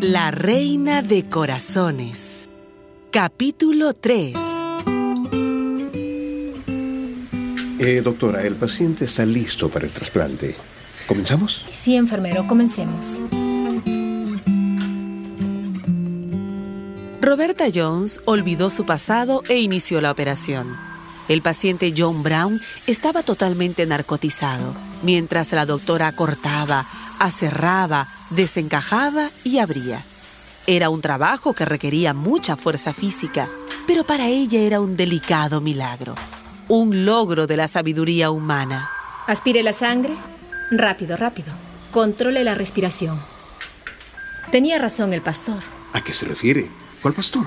[0.00, 2.48] La Reina de Corazones.
[3.10, 4.36] Capítulo 3.
[7.80, 10.54] Eh, doctora, el paciente está listo para el trasplante.
[11.08, 11.64] ¿Comenzamos?
[11.72, 13.20] Sí, enfermero, comencemos.
[17.20, 20.76] Roberta Jones olvidó su pasado e inició la operación.
[21.28, 26.86] El paciente John Brown estaba totalmente narcotizado, mientras la doctora cortaba,
[27.18, 30.02] aserraba, desencajaba y abría.
[30.66, 33.48] Era un trabajo que requería mucha fuerza física,
[33.86, 36.14] pero para ella era un delicado milagro,
[36.68, 38.90] un logro de la sabiduría humana.
[39.26, 40.14] Aspire la sangre.
[40.70, 41.52] Rápido, rápido.
[41.90, 43.18] Controle la respiración.
[44.50, 45.62] Tenía razón el pastor.
[45.92, 46.70] ¿A qué se refiere?
[47.00, 47.46] ¿Cuál pastor?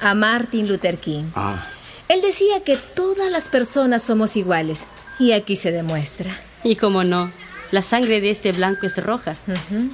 [0.00, 1.30] A Martin Luther King.
[1.34, 1.64] Ah,
[2.08, 4.86] Él decía que todas las personas somos iguales.
[5.20, 6.36] Y aquí se demuestra.
[6.62, 7.32] Y como no,
[7.70, 9.36] la sangre de este blanco es roja,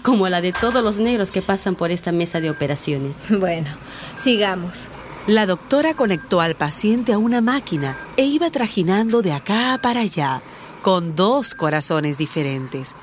[0.02, 3.16] como la de todos los negros que pasan por esta mesa de operaciones.
[3.28, 3.68] Bueno,
[4.16, 4.84] sigamos.
[5.26, 10.42] La doctora conectó al paciente a una máquina e iba trajinando de acá para allá,
[10.82, 12.94] con dos corazones diferentes.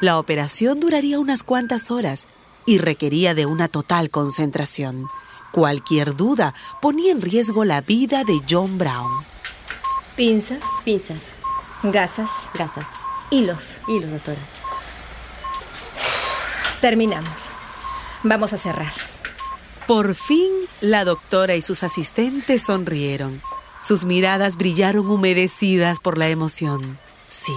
[0.00, 2.26] La operación duraría unas cuantas horas
[2.66, 5.06] y requería de una total concentración.
[5.52, 9.24] Cualquier duda ponía en riesgo la vida de John Brown.
[10.16, 11.22] Pinzas, Pinzas,
[11.84, 12.86] gasas, gasas,
[13.30, 13.80] hilos.
[13.88, 14.38] hilos, doctora.
[16.80, 17.48] Terminamos.
[18.22, 18.92] Vamos a cerrar.
[19.86, 23.40] Por fin, la doctora y sus asistentes sonrieron.
[23.82, 26.98] Sus miradas brillaron humedecidas por la emoción.
[27.28, 27.54] Sí,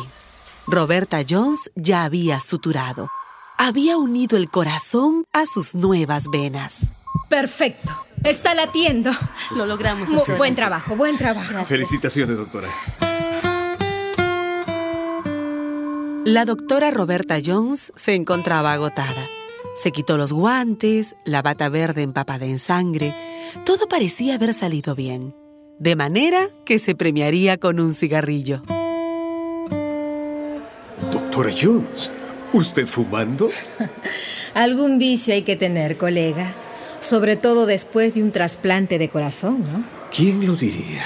[0.67, 3.09] Roberta Jones ya había suturado.
[3.57, 6.91] Había unido el corazón a sus nuevas venas.
[7.29, 7.91] Perfecto.
[8.23, 9.11] Está latiendo.
[9.55, 10.37] Lo logramos, Mu- doctora.
[10.37, 11.47] buen trabajo, buen trabajo.
[11.49, 11.67] Gracias.
[11.69, 12.67] felicitaciones, doctora.
[16.25, 19.27] La doctora Roberta Jones se encontraba agotada.
[19.75, 23.15] Se quitó los guantes, la bata verde empapada en sangre.
[23.65, 25.33] Todo parecía haber salido bien.
[25.79, 28.61] De manera que se premiaría con un cigarrillo.
[31.11, 32.11] Doctora Jones,
[32.53, 33.49] ¿usted fumando?
[34.53, 36.53] Algún vicio hay que tener, colega.
[36.99, 39.83] Sobre todo después de un trasplante de corazón, ¿no?
[40.15, 41.03] ¿Quién lo diría?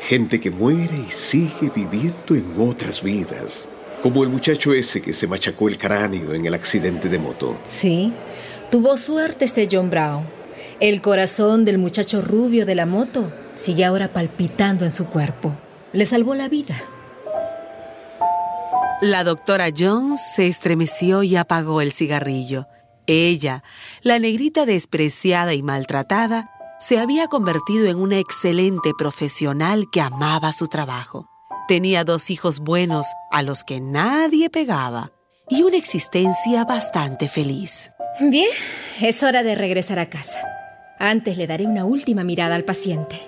[0.00, 3.68] Gente que muere y sigue viviendo en otras vidas.
[4.02, 7.58] Como el muchacho ese que se machacó el cráneo en el accidente de moto.
[7.64, 8.12] Sí.
[8.70, 10.26] Tuvo suerte este John Brown.
[10.80, 15.54] El corazón del muchacho rubio de la moto sigue ahora palpitando en su cuerpo.
[15.92, 16.82] Le salvó la vida.
[19.02, 22.66] La doctora Jones se estremeció y apagó el cigarrillo.
[23.06, 23.62] Ella,
[24.02, 30.68] la negrita despreciada y maltratada, se había convertido en una excelente profesional que amaba su
[30.68, 31.29] trabajo.
[31.70, 35.12] Tenía dos hijos buenos a los que nadie pegaba
[35.48, 37.92] y una existencia bastante feliz.
[38.18, 38.48] Bien,
[39.00, 40.40] es hora de regresar a casa.
[40.98, 43.20] Antes le daré una última mirada al paciente.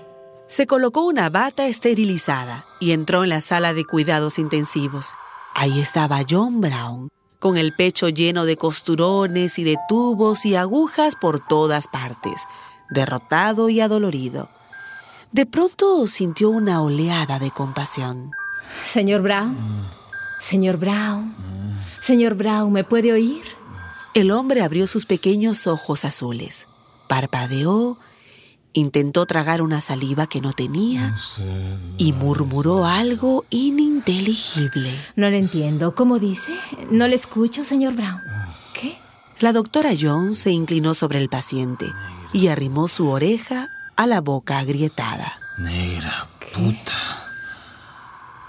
[0.48, 5.12] Se colocó una bata esterilizada y entró en la sala de cuidados intensivos.
[5.54, 11.14] Ahí estaba John Brown, con el pecho lleno de costurones y de tubos y agujas
[11.14, 12.42] por todas partes,
[12.90, 14.48] derrotado y adolorido.
[15.32, 18.32] De pronto sintió una oleada de compasión.
[18.84, 19.56] Señor Brown.
[20.38, 21.34] Señor Brown.
[22.02, 23.42] Señor Brown, ¿me puede oír?
[24.12, 26.66] El hombre abrió sus pequeños ojos azules,
[27.08, 27.96] parpadeó,
[28.74, 31.16] intentó tragar una saliva que no tenía
[31.96, 34.94] y murmuró algo ininteligible.
[35.16, 35.94] No le entiendo.
[35.94, 36.52] ¿Cómo dice?
[36.90, 38.20] No le escucho, señor Brown.
[38.74, 38.98] ¿Qué?
[39.40, 41.86] La doctora Jones se inclinó sobre el paciente
[42.34, 43.70] y arrimó su oreja
[44.02, 45.38] a la boca agrietada.
[45.58, 46.98] Negra puta.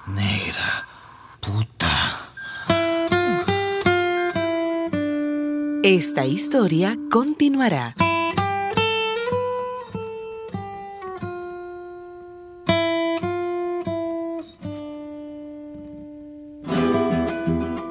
[0.08, 0.88] Negra
[1.40, 1.92] puta.
[5.84, 7.94] Esta historia continuará.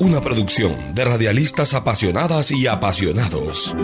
[0.01, 3.77] Una producción de radialistas apasionadas y apasionados.